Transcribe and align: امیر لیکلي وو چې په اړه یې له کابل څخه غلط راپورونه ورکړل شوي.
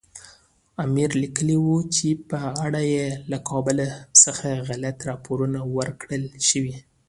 امیر 0.85 1.09
لیکلي 1.23 1.57
وو 1.63 1.77
چې 1.95 2.07
په 2.29 2.37
اړه 2.65 2.81
یې 2.93 3.07
له 3.31 3.37
کابل 3.49 3.77
څخه 4.23 4.47
غلط 4.67 4.97
راپورونه 5.09 5.59
ورکړل 5.77 6.23
شوي. 6.49 6.75